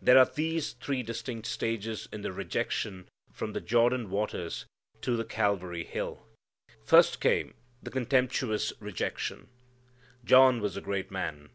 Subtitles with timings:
[0.00, 4.64] There are these three distinct stages in the rejection from the Jordan waters
[5.02, 6.26] to the Calvary Hill.
[6.86, 7.52] First came
[7.82, 9.50] the contemptuous rejection.
[10.24, 11.50] John was a great man.